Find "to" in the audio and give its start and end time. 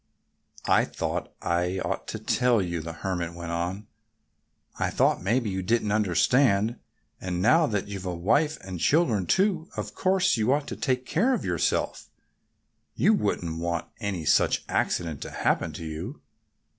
2.07-2.17, 10.69-10.75, 15.21-15.29, 15.73-15.85